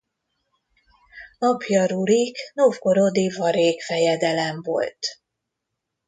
Apja 1.39 1.85
Rurik 1.87 2.37
novgorodi 2.53 3.31
varég 3.37 3.81
fejedelem 3.83 4.61
volt. 4.61 5.07